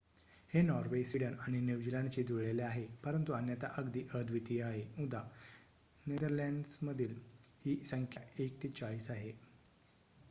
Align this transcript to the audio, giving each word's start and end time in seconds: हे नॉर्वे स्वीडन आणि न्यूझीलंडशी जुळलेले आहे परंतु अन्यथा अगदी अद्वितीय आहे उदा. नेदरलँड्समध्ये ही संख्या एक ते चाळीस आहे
हे 0.49 0.61
नॉर्वे 0.61 1.03
स्वीडन 1.03 1.33
आणि 1.39 1.59
न्यूझीलंडशी 1.59 2.23
जुळलेले 2.23 2.61
आहे 2.63 2.85
परंतु 3.03 3.33
अन्यथा 3.33 3.67
अगदी 3.75 4.03
अद्वितीय 4.13 4.61
आहे 4.63 4.83
उदा. 5.03 5.21
नेदरलँड्समध्ये 6.05 7.07
ही 7.65 7.75
संख्या 7.85 8.23
एक 8.39 8.61
ते 8.63 8.69
चाळीस 8.71 9.11
आहे 9.11 9.31